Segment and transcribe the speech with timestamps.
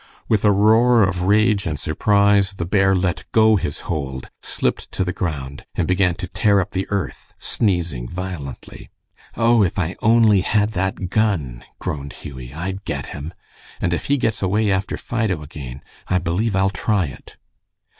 [0.27, 5.03] With a roar of rage and surprise the bear let go his hold, slipped to
[5.03, 8.89] the ground, and began to tear up the earth, sneezing violently.
[9.37, 13.31] "Oh, if I only had that gun," groaned Hughie, "I'd get him.
[13.79, 17.37] And if he gets away after Fido again, I believe I'll try it."